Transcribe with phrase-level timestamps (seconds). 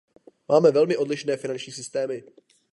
[0.49, 2.23] Máme velmi odlišné finanční systémy.